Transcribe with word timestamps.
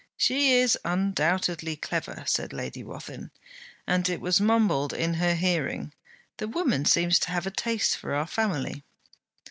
'She 0.17 0.53
is 0.53 0.75
undoubtedly 0.83 1.75
clever,' 1.75 2.23
said 2.25 2.51
Lady 2.51 2.83
Wathin, 2.83 3.29
and 3.85 4.09
it 4.09 4.19
was 4.19 4.41
mumbled 4.41 4.93
in 4.93 5.13
her 5.13 5.35
hearing: 5.35 5.93
'The 6.37 6.47
woman 6.47 6.85
seems 6.85 7.19
to 7.19 7.29
have 7.29 7.45
a 7.45 7.51
taste 7.51 7.95
for 7.97 8.15
our 8.15 8.25
family.' 8.25 8.83